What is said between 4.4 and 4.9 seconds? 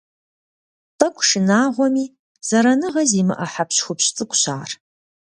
ар.